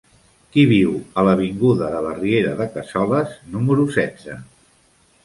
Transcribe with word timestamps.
Qui 0.53 0.61
viu 0.69 0.93
a 1.21 1.25
l'avinguda 1.27 1.89
de 1.95 1.99
la 2.05 2.13
Riera 2.21 2.53
de 2.63 2.67
Cassoles 2.79 3.37
número 3.57 3.87
setze? 3.99 4.39